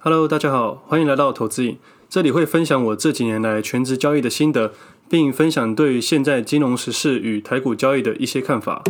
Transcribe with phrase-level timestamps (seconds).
[0.00, 1.76] Hello，大家好，欢迎来到投资影。
[2.08, 4.72] 这里会分享我这几年来全职交易的心得，
[5.10, 8.84] 并分享对现在金融时事与台股交易的一些看法。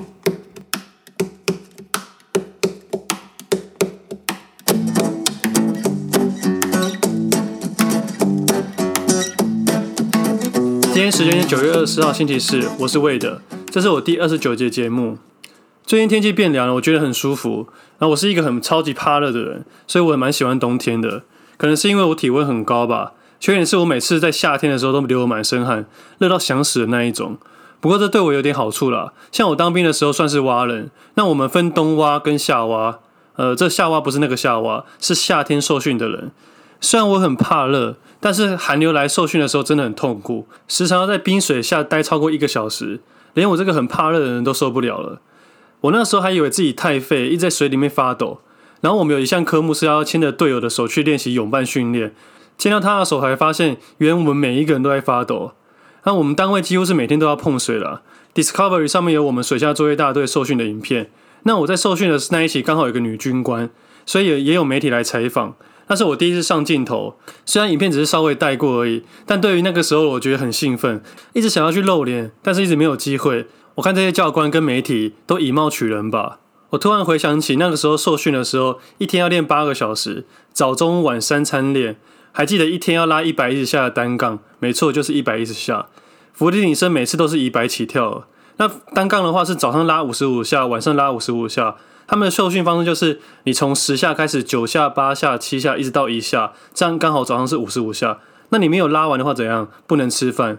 [10.92, 13.38] 今天时间是九月二十号星期四，我是 Wade，
[13.70, 15.16] 这是我第二十九节节目。
[15.88, 17.66] 最近天气变凉了，我觉得很舒服。
[17.98, 21.22] 然后我是一个很超级怕热的人，所以我也蛮喜欢冬天的。
[21.56, 23.14] 可能是因为我体温很高吧。
[23.40, 25.86] 缺点是我每次在夏天的时候都流满身汗，
[26.18, 27.38] 热到想死的那一种。
[27.80, 29.14] 不过这对我有点好处啦。
[29.32, 32.98] 像我当兵的时候算是蛙人，那我们分冬蛙跟夏蛙。
[33.36, 36.30] 呃，这夏蛙不是那个夏蛙，是夏天受训的人。
[36.82, 43.00] 虽然我很怕热，但是寒流来受训的时候真的很痛苦，时常要在冰水下待超过一个小时，
[43.32, 45.22] 连我这个很怕热的人都受不了了。
[45.82, 48.40] 我那时候还以为自己太废，一直在水里面发抖。
[48.80, 52.14] 然后我们有一项科目是要牵着队友的手去练习泳伴训练，
[52.56, 55.52] 牵到他的手，还发现原来我们每一个人都在发抖。
[56.04, 58.02] 那我们单位几乎是每天都要碰水了。
[58.34, 61.10] Discovery 上面有我们水下作业大队受训的影片。
[61.42, 63.68] 那我在受训的那一期刚好有个女军官，
[64.06, 65.56] 所以也也有媒体来采访。
[65.88, 71.02] 那是我第一次上镜头，虽然影片只是稍微带过而已，但对于那个时候我觉得很兴奋，
[71.32, 73.46] 一直想要去露脸，但是一直没有机会。
[73.78, 76.40] 我看这些教官跟媒体都以貌取人吧。
[76.70, 81.96] 我突然回想起那个时候受训的时候，一天要练八个小时，早中晚三餐练，
[82.32, 85.86] 还记得一天要拉一百一十下的单杠，没错，就是一百一十下。
[86.32, 88.24] 伏地挺身每次都是以百起跳。
[88.56, 91.76] 那单杠的话是早上拉五十五下，晚上拉五十五下。
[92.08, 98.18] 他们的受训方式就是你从十下开始，九下、八下、七下，一直到一下，这样刚好早上是五十五下。
[98.48, 99.68] 那你没有拉完的话怎样？
[99.86, 100.58] 不能吃饭。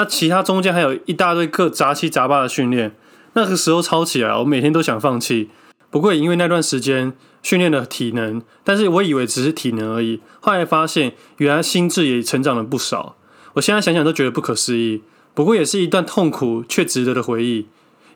[0.00, 2.96] 那其他中间还有一大堆各杂七杂八的训练，
[3.34, 5.50] 那个时候操起来，我每天都想放弃。
[5.90, 7.12] 不过也因为那段时间
[7.42, 13.16] 训练了体能，但是我以为只是体能而已，后来发现原来心智也成长了不少。
[13.52, 15.02] 我现在想想都觉得不可思议。
[15.34, 17.66] 不过也是一段痛苦却值得的回忆。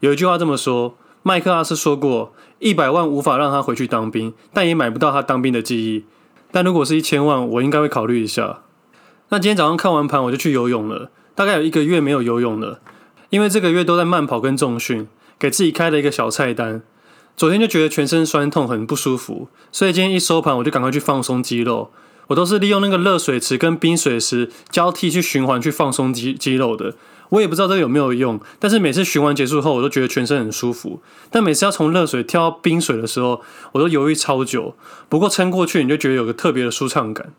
[0.01, 6.07] 有一句话这么说：麦克阿瑟说过，一百万无法让他回去当兵，但也买不到他当兵的记忆。
[6.51, 8.61] 但如果是一千万，我应该会考虑一下。
[9.29, 11.11] 那今天早上看完盘，我就去游泳了。
[11.35, 12.81] 大概有一个月没有游泳了，
[13.31, 15.09] 因为这个月都在慢跑跟重训，
[15.39, 16.83] 给自己开了一个小菜单。
[17.37, 21.91] 昨天就觉得全身酸痛，很不舒服，所以今天一收盘我就赶快去放松肌肉。
[22.29, 26.95] 我都是利用那个热水池跟冰水池交替去循环去放松肌肌肉的。
[27.31, 31.03] 我也不知道这有没有用，但是每次循环结束后，我都觉得全身很舒服。
[31.31, 34.75] 但每次要从热水跳到冰水的时候，我都犹豫超久。
[35.09, 37.35] 不过撑过去，你就觉得有个特别的舒畅感。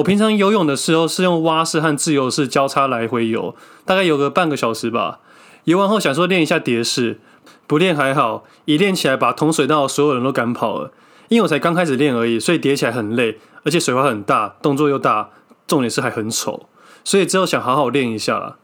[0.00, 5.20] 我平常游泳的时候是用蛙式和自由式交叉来回游，大概游个半个小时吧。
[5.64, 7.20] 游完后想说练一下蝶式，
[7.66, 10.92] 不练还好，一练起来把同水道所有人都赶跑了。
[11.28, 15.30] 因为我才刚开始练而已，所以叠起来很累，而且水花很大，动作又大，
[15.66, 16.68] 重点是还很丑。
[17.04, 18.56] 所以之后想好好练一下啦。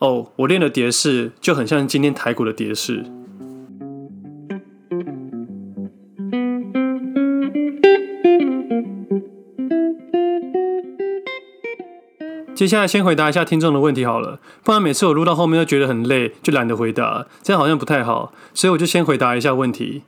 [0.00, 3.06] 哦，我练的蝶式就很像今天台股的蝶式。
[12.54, 20.02] 接下来先回答一下听众的问题好了，不然每次我录到后面又觉得很累，就懒得回答，这样好像不太好，所以我就先回答一下问题。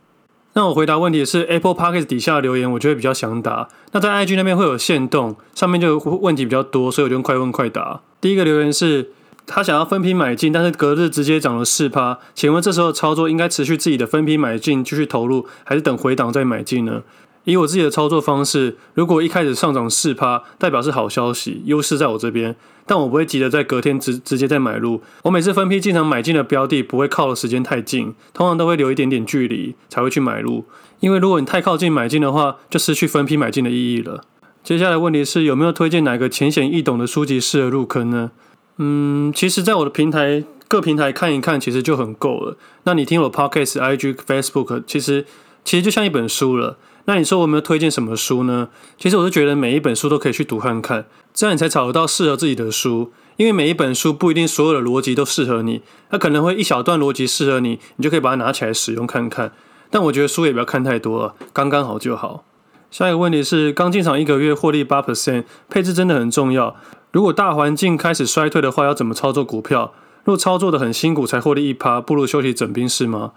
[0.53, 3.69] 那我回答问题是 Apple Podcast 底下的留言，我就会比较想答。
[3.93, 8.01] 那在 IG 那边会有限动，上面就问题比较多，所以我就快问快答。
[8.21, 9.11] 第一个留言是，
[9.45, 17.03] 他想要分批买进，但是隔日直接涨了四趴，请问这时候操作应该持续自己的分批买进继续投入，还是等回档再买进呢？
[17.47, 25.01] 以我自己的操作方式，如果一开始上涨四趴，代表是好消息，优势在我这边，但我不会急着在隔天直直接再买入。
[25.23, 30.65] 我每次分批进场买进的标的，不会靠的时间太近，通常都会留一点点距离才会去买入。
[30.99, 34.25] 因为如果你太靠近买进的话，就失去分批买进的意义了。
[34.65, 38.33] 接下来问题是有没有推荐哪个浅显易懂的书籍适合入坑呢？
[38.79, 42.57] 嗯，其实在我的平台各平台看一看，其实就很够了。
[42.83, 45.25] 那你听我 Podcast、IG、Facebook，其实
[45.65, 46.77] 其实就像一本书了。
[47.07, 48.69] 那你说我有没有推荐什么书呢？
[48.99, 53.13] 其实我是觉得每一本书都可以去读看看，这样你才找得到适合自己的书。
[53.37, 59.53] 因为每一本书不一定所有的逻辑都适合你，它可能会一小段逻辑适合你，你就可以把它拿起来使用看看。
[59.91, 62.45] 但我觉得书也不要看太多了，刚刚好就好。
[62.91, 66.77] 下一个问题是，刚进场一个月获利八 percent，配置真的很重要。
[67.13, 69.93] 如果大环境开始衰退的话，要怎么操作股票？
[70.25, 73.33] 若操作的很辛苦才获利一趴，不如休息整兵是吗？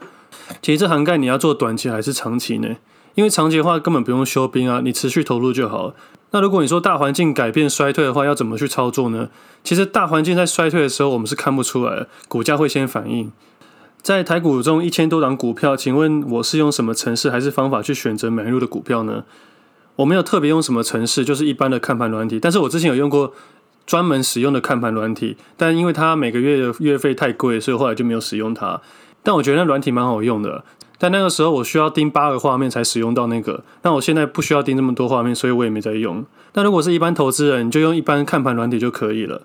[0.62, 2.78] 其实这涵盖你要做短期还是长期呢？
[3.20, 5.94] 因为长期的话根本不用休兵啊，你持续投入就好。
[6.32, 9.28] 那如果你说大环境改变衰退的话，要怎么去操作呢？
[9.62, 13.30] 其实大环境在衰退的时候，我们是看不出来的，股价会先反应。
[14.02, 19.26] 在台股中一千多档股票，请问我是用什么程式还是方法去选择买入的股票呢？
[19.98, 22.40] 我没有特别用什么程式，就是一般的看盘软体。
[22.40, 23.34] 但是我之前有用过
[23.86, 28.80] 专门使用的看盘软体，但因为它每个月的月费太贵，所以后来就没有使用它。
[29.22, 30.64] 但我觉得那软体蛮好用的。
[31.00, 36.26] 但那个时候我需要盯八个画面才使用到那个，那我现在不需要盯这么多画面，所以我也没在用。
[36.52, 39.44] 但如果是一般投资人，你就用一般看盘软体就可以了。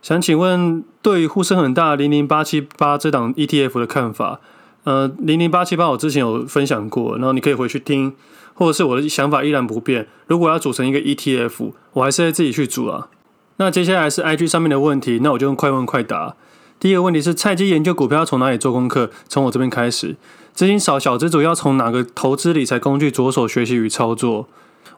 [0.00, 4.38] 想请问，对于呼声很大零零八七八这档 ETF 的看法？
[4.84, 8.14] 呃，零零八七八我之前有分享过，然后你可以回去听，
[8.54, 10.06] 或者是我的想法依然不变。
[10.28, 13.08] 如果要组成一个 ETF，我还是会自己去组啊。
[13.56, 16.36] 那接下来是 IG 上面的问题，那我就用快问快答。
[16.78, 19.10] 第一个问题是，菜鸡研究股票要从哪里做功课？
[19.28, 20.14] 从我这边开始。
[20.58, 24.48] 资金少小资主要从哪个投资理财工具着手学习与操作？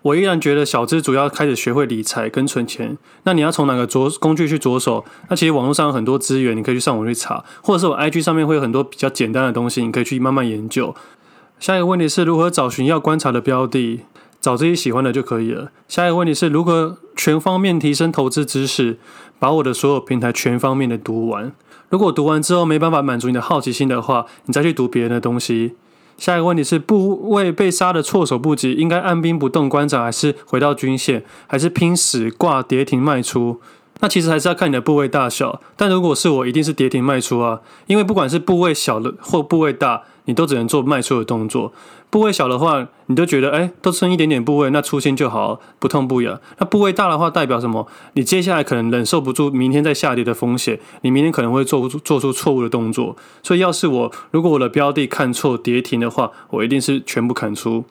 [0.01, 2.97] 我依然觉得小资主要开始学会理财跟存钱。
[3.25, 5.05] 那你要从哪个着工具去着手？
[5.29, 10.95] 那其实网络上有很多资源，你可以去上网去查，或者是我 IG 上面会有很多比较简单的东西，你可以去慢慢研究。
[11.59, 14.01] 下一个问题是如何找寻要观察的标的？
[14.41, 15.71] 找自己喜欢的就可以了。
[15.87, 18.97] 下一个问题是如何全方面提升投资知识？
[19.39, 21.53] 把我的所有平台全方面的读完。
[21.91, 25.75] 如果读完之后没办法满足你的好奇心的话，你再去读别人的东西。
[26.17, 33.61] 下一个问题是部位被杀的措手不及，应该按兵不动观察，还是回到均线，还是拼死挂跌停卖出？
[34.01, 35.61] 那其实还是要看你的部位大小。
[35.77, 41.73] 但如果是我，一定是跌停卖出啊，因为不管是部位小的或部位大，你都只能做卖出的动作。
[42.09, 46.41] 部位小的话，你都觉得哎，都剩一点点部位，那出清就好，不痛不痒。
[46.59, 47.87] 那部位大的话，代表什么？
[48.15, 53.15] 你接下来可能忍受不住明天再下跌的风险，你明天可能会做做出错误的动作。
[53.45, 57.85] 所以，要是我如果我的标的看错跌停的话，我一定是全部砍出。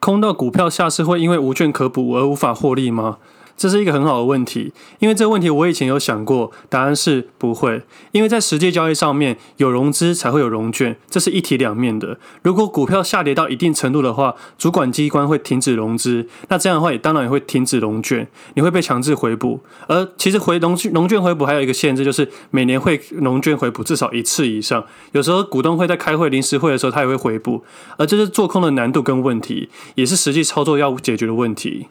[0.00, 3.18] 空到股票下市会因为无券可补而无法获利吗？
[3.58, 7.82] 这是一个很好的问题，因为这个问题我以前有想过，答案是不会。
[8.12, 12.18] 因为在实际交易上面，有融资才会有融券，这是一体两面的。
[12.42, 19.58] 如果股票下跌到一定程度的话，主管机关会停止融资，那这样的话也当然也会停止融券，你会被强制回补。
[19.88, 24.86] 而其实回融融券回补还有一个限制，就是每年会融券回补至少一次以上。
[25.10, 27.64] 有时候股东会在开会临时会的时候，他也会回补。
[27.96, 31.88] 而这是做空的难度跟问题，也是实际操作要解决的问题。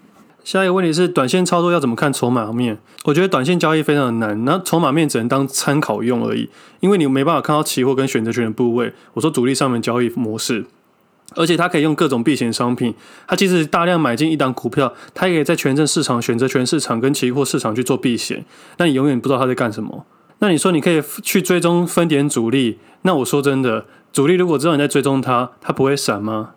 [0.48, 2.78] 下一个问题是，短线操作要怎么看筹码面？
[3.04, 6.50] 我觉得短线交易非常的难，那筹码面只能当参考用而已，
[6.80, 8.94] 因为你没办法看到期货跟选择权的部位。
[9.16, 10.66] 我说主力上面交易模式，
[11.36, 12.94] 而且它可以用各种避险商品，
[13.28, 18.46] 它即使大量买进一档股票，它也可以在权证市场、选择权市场跟期货市场去做避险，
[18.78, 20.06] 那你永远不知道它在干什么。
[20.40, 23.84] 那你说你可以去追踪分点主力，那我说真的，
[24.14, 26.52] 主力如果知道你在追踪它，它不会闪吗？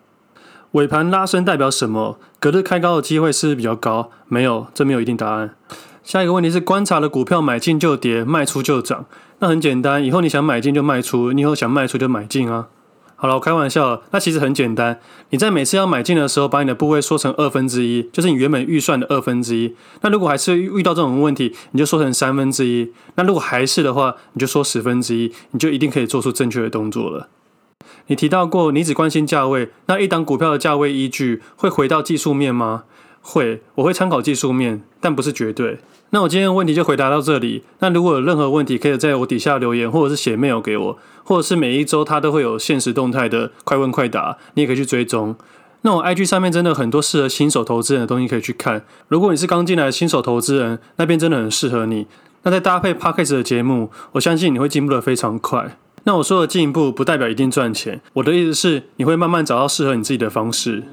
[0.71, 2.17] 尾盘拉升代表什么？
[2.39, 4.09] 隔日开高的机会是不是比较高？
[4.29, 5.53] 没有，这没有一定答案。
[6.01, 9.05] 下一个问题是：观察的股票买进就跌，卖出就涨。
[9.39, 12.67] 那很简单，以后你想买进就卖出，你以后想卖出就买进啊。
[13.17, 14.99] 好了，我开玩笑，那其实很简单。
[15.31, 19.75] 你在每次要买进的时候，把你的部位缩成二分之一，就是你原本预算的二分之一。
[19.99, 22.93] 那如果还是遇到这种问题，你就缩成三分之一。
[23.15, 27.27] 那如果还是的话，你就缩十分之一，你就一定可以做出正确的动作了。
[28.07, 32.83] 你提到过，你只关心价位，那一档股票的价位依据会回到技术面吗？
[33.21, 35.79] 会，我会参考技术面，但不是绝对。
[36.09, 37.63] 那我今天的问题就回答到这里。
[37.79, 45.35] 那如果有任何问题，可以在我底下留言，或者是写 mail 给我，或者是每一周它都会有限时动态的快问快答，你也可以去追踪。
[45.83, 48.83] 那我 IG 上面真的很多适合新手投资人的东西可以去看。
[49.07, 52.07] 如果你是刚进来的新手投资人，那边真的很适合你。
[52.43, 55.77] 那再搭配 Podcast 的节目，我相信你会进步得非常快。
[56.03, 60.83] 那我说的进一步不代表一定赚钱，我的意思是你会慢慢找到适合你自己的方式。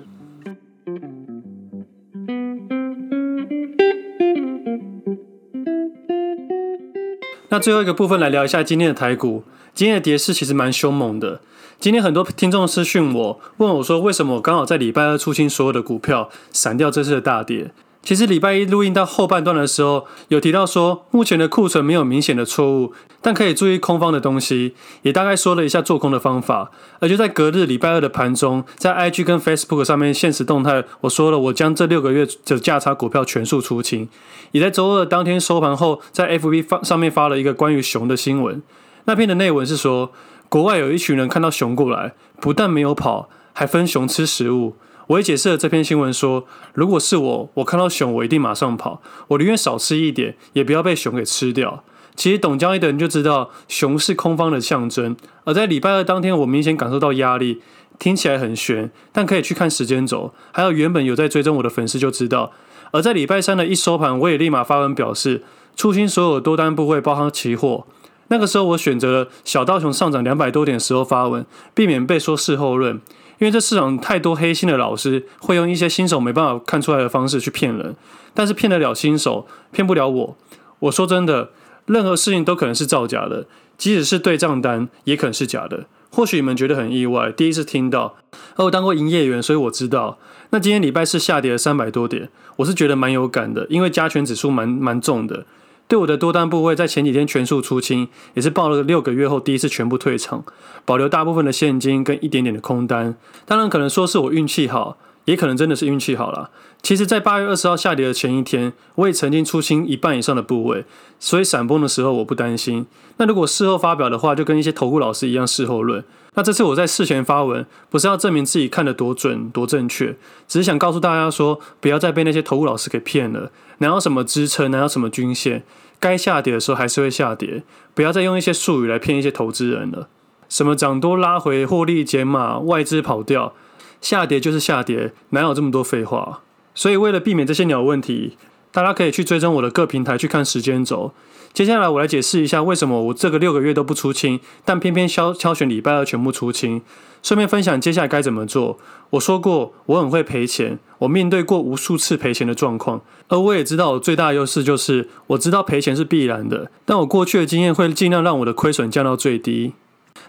[7.49, 11.41] 那最后一个部分来聊一下今天的台股，今天的跌势其实蛮凶猛的。
[11.81, 17.71] 今天很多听众私讯我，问我说为什么我刚好在礼拜二出清所有的股票，闪掉这次的大跌。
[18.03, 26.71] 其实礼拜一录音到后半段的时候，有提到说目前的库存没有明显的错误，但可以注意空方的东西，也大概说了一下做空的方法。
[27.01, 34.09] 而就在隔日礼拜二的盘中，在 IG 跟 Facebook 上面限时动态，我说了我将这六个月的价差股票全数出清。
[34.53, 38.63] 也在周二当天收盘后，在 FB 发上面发了一个关于熊的新闻。
[39.05, 40.13] 那篇的内文是说，
[40.49, 44.77] 国外有一群人看到熊过来，不但没有跑，还分熊吃食物。
[45.09, 51.83] 我也解释了这篇新闻说，如果是我，我看到熊，我一定马上跑，我宁愿少吃一点，也不要被熊给吃掉。
[52.15, 55.17] 其实懂交易的人就知道，熊是空方的象征。
[55.45, 57.63] 而在礼拜二当天，我明显感受到压力，
[57.99, 62.53] 听起来很悬，但可以去看时间轴，还有原本有在追踪我的粉丝就知道。
[62.91, 65.43] 而在礼拜三的一收盘，我也立马发文表示，
[65.75, 67.87] 出清所有多单部位，包含期货。
[68.31, 73.01] 那个时候我选择了小道熊上涨两百多点时候发文，避免被说事后论。
[73.39, 77.95] 因为这市场太多黑心的老师会用一些新手没办法看出来的方式去骗人，
[78.35, 80.37] 但是骗得了新手，骗不了我。
[80.81, 81.51] 我说真的，
[81.87, 85.87] 任何事情都可能是造假的，即使是对账单也可能是假的。
[86.11, 88.17] 或许你们觉得很意外，第一次听到，
[88.57, 90.19] 而我当过营业员，所以我知道。
[90.51, 95.45] 那今天礼拜四下跌了三百多点，我是觉得蛮有感的，因为加权指数蛮蛮重的。
[95.89, 100.45] 对我的多单部位在前几天全数出清，也是报了六个月后第一次全部退场，
[100.85, 103.17] 保留大部分的现金跟一点点的空单。
[103.47, 106.49] 当然可能说是我运气好，也可能真的是运气好啦。
[106.81, 110.87] 其实，在八月二十号下跌的前一天，我也曾经出清一半以上的部位，
[111.21, 112.87] 所以闪崩的时候我不担心。
[113.19, 116.03] 那如果事后发表的话，就跟一些投顾老师一样事后论。
[116.35, 120.17] 那这次我在事前发文，不是要证明自己看得多准多正确，
[120.47, 123.51] 只是想告诉大家说，不要再被那些投顾老师给骗了。
[123.79, 125.65] 哪有什么支撑，哪有什么均线，
[126.01, 127.65] 该下跌的时候还是会下跌。
[127.93, 130.09] 不要再用一些术语来骗一些投资人了。
[130.49, 133.53] 什么涨多拉回，获利减码，外资跑掉，
[134.01, 136.41] 下跌就是下跌，哪有这么多废话？
[136.75, 138.37] 所以为了避免这些鸟问题，
[138.71, 141.13] 大家可以去追踪我的各平台去看时间轴。
[141.53, 146.83] 接下来我来解释一下为什么我这个六个月都不出清，但偏偏挑挑选礼拜二全部出清。
[147.21, 148.79] 顺便分享接下来该怎么做。
[149.11, 159.73] 我说过我很会赔钱，我面对过无数次赔钱的状况，而我也知道我最大的优势就是我知道赔钱是必然的，但我过去的经验会尽量让我的亏损降到最低。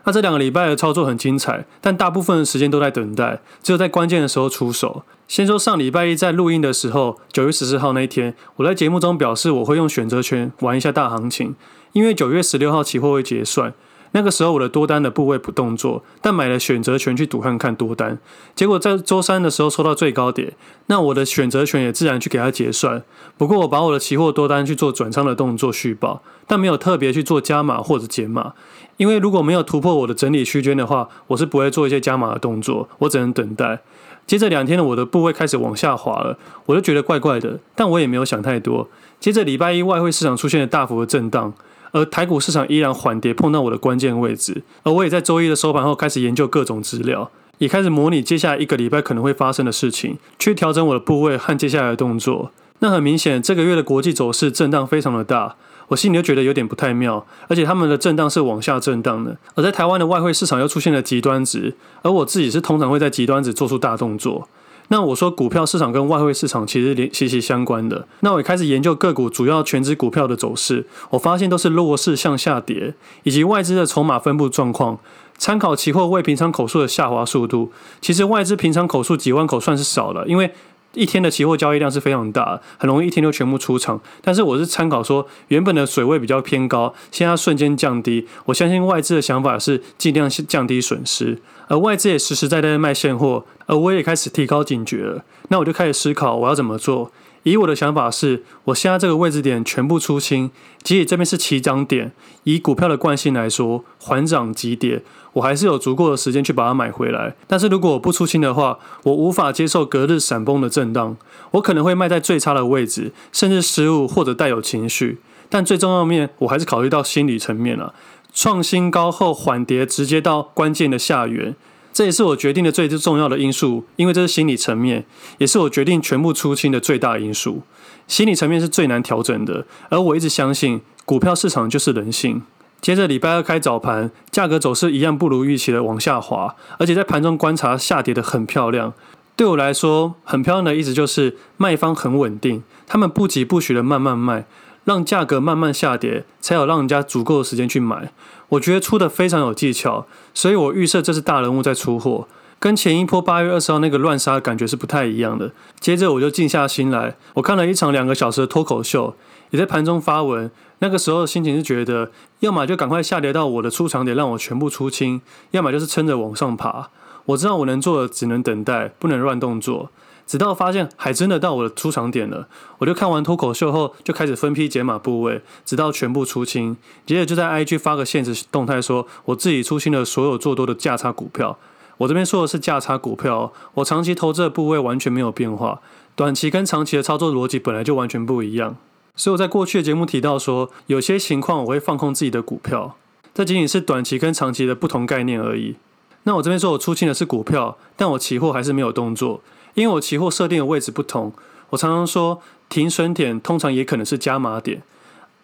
[0.06, 5.04] 那这两个礼拜的操作很精彩，但大部分的时间都在等待，只有在关键的时候出手。
[5.28, 11.56] 先说上礼拜一在录音的时候，九月十四号那一天，我在节目中表示我会用选择权玩一下大行情，
[11.94, 13.74] 因为九月十六号期货会结算，
[14.12, 18.18] 那个时候我的多单的部位不动作，但买了选择权去赌看看多单，
[18.56, 20.54] 结果在周三的时候抽到最高点，
[20.88, 23.04] 那我的选择权也自然去给它结算。
[23.38, 28.54] 不过我把我的期货多单去做转仓的动作续抱，但没有特别去做加码或者减码，
[28.98, 33.82] 因为如果没有突破我的整理区间的话，我是不会做一些加码的动作，我只能等待。
[34.26, 36.38] 接着两天呢，我的部位开始往下滑了，
[36.68, 38.88] 我就觉得怪怪的，但我也没有想太多。
[39.20, 41.52] 接着礼拜一外汇市场出现了大幅的震荡，
[41.92, 44.64] 而台股市场依然缓跌，碰到我的关键位置。
[44.84, 52.52] 而我也在周一的收盘后开始研究各种资料，也开始模拟接下来一个礼拜可能会发生的事情，去调整我的部位和接下来的动作。
[52.80, 55.56] 那很明显，这个月的国际走势震荡非常的大。
[55.90, 64.48] 我心里就觉得有点不太妙，而且他们的震荡是往下震荡的，而在台湾的外汇市场又出现了极端值，而我自己是通常会在极端值做出大动作。
[64.90, 72.94] 那我说股票市场跟外汇市场其实连息息相关的，那我也开始研究个股主要全职股票的走势，我发现都是弱势向下跌，
[73.24, 75.00] 以及外资的筹码分布状况，
[75.38, 80.52] 参考期货未平仓口数的下滑速度，其实外资平仓口数几万口算是少了，因为。
[80.96, 84.02] 一天的期货交易量是非常大，很容易一天就全部出场。
[84.24, 88.28] 但是我是参考说，原本的水位比较偏高，现在瞬间降低。
[88.46, 91.38] 我相信外资的想法是尽量降低损失，
[91.70, 95.24] 而外资也实实在在卖现货，而我也开始提高警觉了。
[95.50, 97.12] 那我就开始思考我要怎么做。
[97.44, 100.52] 以我的想法是，我现在这个位置点全部出清，
[100.84, 102.12] 即使这边是起涨点，
[102.44, 107.36] 以股票的惯性来说，缓涨急跌，我还是有足够的时间去把它买回来。
[107.48, 111.16] 但是如果我不出清的话，我无法接受隔日闪崩的震荡，
[111.52, 115.20] 我可能会卖在最差的位置，甚至失误或者带有情绪。
[115.52, 117.94] 但最重要面，我还是考虑到心理层面了，
[118.34, 121.56] 创新高后缓跌，直接到关键的下缘。
[121.92, 125.06] 这也是我决定的最最重要的因素，因为这是心理层面，
[125.40, 127.64] 也是我决定全部出清的最大因素。
[128.08, 132.42] 心理层面是最难调整的，而我一直相信，股票市场就是人性。
[132.80, 138.94] 接着礼拜二开早盘，价格走势一样不如预期的往下滑，而且在盘中观察下跌的很漂亮。
[139.36, 144.46] 对我来说，很漂亮的意思就是卖方很稳定，他们不疾不徐的慢慢卖。
[144.84, 148.12] 让价格慢慢下跌，才有让人家足够的时间去买。
[148.50, 155.52] 我觉得出的非常有技巧，所以我预设这是大人物在出货，跟前一波八月二十号那个乱杀的感觉是不太一样的。
[155.80, 159.16] 接着我就静下心来，我看了一场两个小时的脱口秀，
[159.52, 160.50] 也在盘中发文。
[160.80, 162.10] 那个时候的心情是觉得，
[162.40, 165.20] 要么就赶快下跌到我的出场点，让我全部出清；
[165.52, 166.90] 要么就是撑着往上爬。
[167.26, 169.92] 我知道我能做的只能等待，不能乱动作。
[170.30, 176.78] 直到发现还真的到我的出场点了，我就看完脱口秀后就开始分批解码部位，直到全部出清。
[177.04, 181.58] 接着就在 IG 发个限时动态，说我自己出清了所有做多的价差股票。
[181.98, 185.82] 我这边说的是价差股票，我长期投资的部位完全没有变化，
[186.16, 188.78] 短期跟长期的操作逻辑本来就完全不一样。
[189.16, 192.96] 所以我在过去的节目提到说，有些情况我会放空自己的股票，
[193.34, 195.78] 这仅仅是短期跟长期的不同概念而已。
[196.26, 199.42] 那我这边说我出清的是股票，但我期货还是没有动作。
[199.80, 201.32] 因为我期货设定的位置不同，
[201.70, 204.82] 我常常说停损点通常也可能是加码点，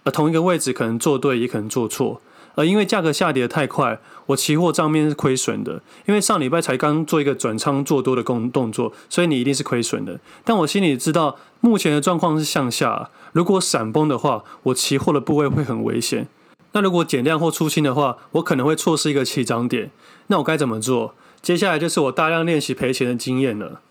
[0.04, 2.20] 而同一个位置可能做对，也可能做错。
[2.56, 5.82] 而因为价格下跌的太快，我期货账面是亏损的。
[6.06, 10.20] 因为上礼拜才刚做一个转仓做多的工动作，所以你一定是亏损的。
[10.44, 16.28] 但我心里知道，目前的状况是向下，如果闪崩的话，我期货的部位会很危险。
[16.74, 19.92] 那如果减量或出清的话，我可能会错失一个起涨点。
[20.28, 21.14] 那我该怎么做？
[21.42, 23.82] 接下来就是我大量练习赔钱的经验了。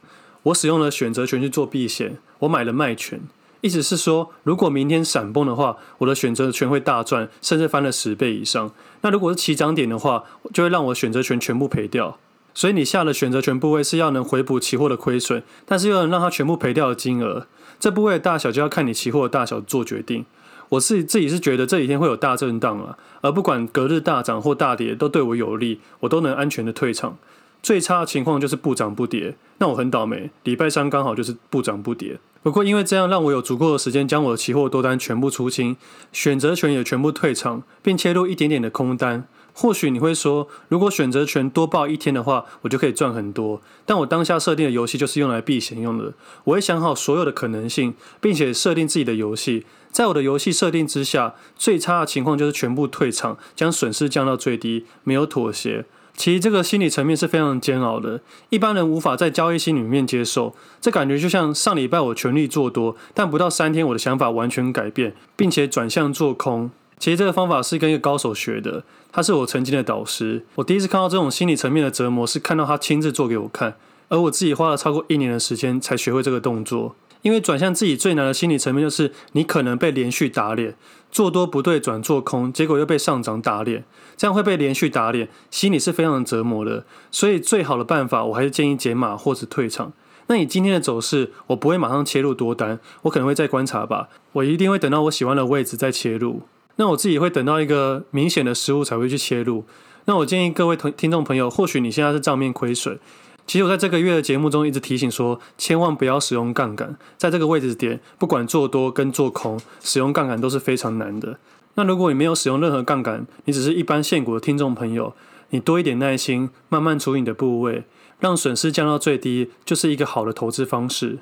[0.44, 3.20] 我使用了选择权去做避险，我买了卖权。
[3.60, 8.70] 意思是说，如果明天闪崩的话，我的选择权会大赚，甚至翻了十倍以上。
[9.00, 12.18] 那如果是起涨点的话，就会让我选择权全部赔掉。
[12.52, 17.46] 所以你下的选择权部位是要能回补期货的亏损，但是又能让它全部赔掉的金额。
[17.80, 20.26] 这部位的大小就要看你期货的大小做决定。
[20.68, 27.16] 我自己自己是觉得这几天会有大震荡啊，而不管隔日大涨或大跌都对我有利，我都能安全的退场。
[27.64, 32.18] 最差的情况就是不涨不跌，那我很倒霉，礼拜三刚好就是不涨不跌。
[32.42, 35.74] 不过因为这样让我有足够的时间将我的期货多单全部出清，
[36.12, 39.26] 选择权也全部退场，并切入一点点的空单。
[39.54, 43.62] 或许你会说，如果选择权多报一天的话，我就可以赚很多。
[43.86, 46.12] 但我当下设定的游戏就是用来避险用的，
[46.44, 49.64] 我会想好所有的可能性，并且设定自己的游戏。
[49.90, 55.86] 在我的游戏设定之下，最差的情况就是全部退场，将损失降到最低，没有妥协。
[56.16, 60.54] 其实这个心理层面是非常煎熬的，一般人无法在交易心里面接受。
[60.80, 66.70] 这感觉就像上礼拜我全力做多，但不到三天我的想法完全改变，并且转向做空。
[66.98, 70.44] 其实这个方法是跟一个高手学的，他是我曾经的导师。
[70.54, 73.76] 我第一次看到这种心理层面的折磨，是看到他亲自做给我看，
[74.08, 76.94] 而我自己花了超过一年的时间才学会这个动作。
[77.22, 80.76] 因为转向自己最难的心理层面，就是你可能被连续打脸，
[81.14, 83.84] 做多不对转做空，结果又被上涨打脸，
[84.16, 86.84] 这样会被连续打脸，心里是非常的折磨的。
[87.12, 89.92] 所以最好的办法，我还是建议减码或者退场。
[90.26, 94.08] 那你今天的走势，我不会马上切入多单，我可能会再观察吧。
[94.32, 96.42] 我一定会等到我喜欢的位置再切入。
[96.74, 99.64] 那我自己会等到一个明显的失误才会去切入。
[100.06, 102.98] 那我建议各位同听众朋友，或许你现在是账面亏损。
[103.46, 111.38] 其实我在这个月的节目中一直提醒说，千万不要使用杠杆，在这个位置点，不管做多跟做空，使用杠杆都是非常难的。
[111.74, 115.14] 那如果你没有使用任何杠杆，你只是一般现股的听众朋友，
[115.50, 117.84] 你多一点耐心，慢慢处理你的部位，
[118.18, 121.18] 让损失降到最低，就是一个好的投资方式。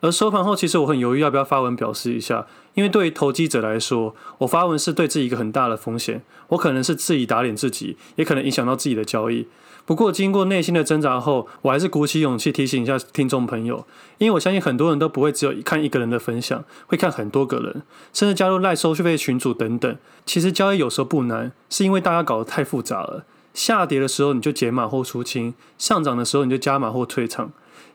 [0.00, 9.48] 而收盘后，其实我很犹豫要不要发文表示一下，因为对于投机者来说，我发文是对自己一个很大的风险，我可能是自己打脸自己，也可能影响到自己的交易。
[9.88, 13.86] 不过，经过内心的挣扎后，我还是鼓起勇气提醒一下听众朋友，
[14.18, 19.96] 因为我相信很多人都不会只有看一个人的分享，会看很多个人，甚至加入赖收费群组等等。
[20.26, 23.24] 其实交易有时候不难，是因为大家搞得太复杂了。
[23.54, 27.50] 下跌的时候你就减码或出清，上涨的时候你就加码或退场。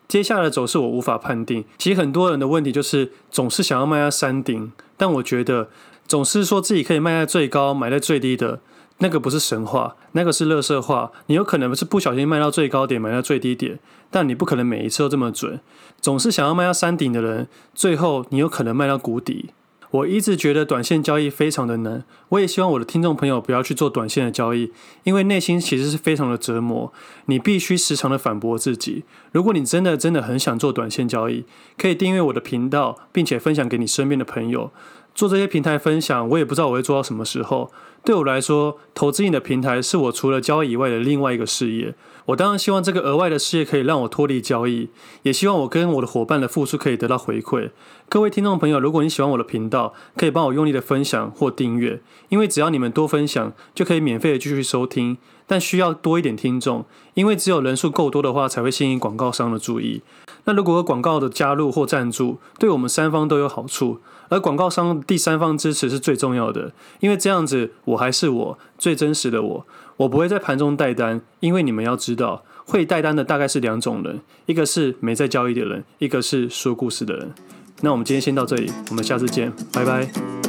[0.08, 1.64] 接下来的走势我无法判定。
[1.78, 5.70] 其实很多人的问题就是总是想要卖在山顶，但我觉得
[6.08, 8.62] 总是说自己可以卖在最高，买在最低的。
[9.00, 11.12] 那个不是神话，那个是乐色话。
[11.26, 13.80] 你有可能是不小心卖到最高点，买到最低点，
[14.10, 15.60] 但你不可能每一次都这么准。
[16.00, 19.50] 总是想要卖到山顶的人，最后你有可能卖到谷底。
[19.92, 24.72] 我一直觉得短线交易非常的难，我也希望我的听众朋友不要去做短线的交易，
[25.04, 26.92] 因为内心其实是非常的折磨。
[27.26, 29.04] 你必须时常的反驳自己。
[29.34, 31.46] 如果你真的真的很想做短线交易，
[31.78, 34.72] 可以订阅我的频道，并且分享给你身边的朋友。
[35.16, 37.72] 做这些平台分享，我也不知道我会做到什么时候。
[38.04, 41.96] 对我来说，投资你的平台是我除了交易以外的另外一个事业。
[42.26, 44.90] 我当然希望这个额外的事业可以让我脱离交易，
[45.24, 47.70] 也希望我跟我的伙伴的付出可以得到回馈。
[48.10, 55.18] 各位听众朋友，如果你喜欢我的频道，可以帮我用力的分享或订阅，因为只要你们多分享，就可以免费的继续收听。
[55.46, 60.02] 但需要多一点听众，因为只有人数够多的话，才会吸引广告商的注意。
[60.46, 64.00] 那如果有广告的加入或赞助，对我们三方都有好处。
[64.30, 69.66] 而广告商第三方支持是最重要的，因为这样子我还是我最真实的我，
[69.98, 71.22] 我不会在盘中带单。
[71.40, 77.32] 因为你们要知道，会带单的大概是两种人，一个是没在交易的人，一个是说故事的人。
[77.82, 80.43] 那我们今天先到这里，我们下次见，拜拜。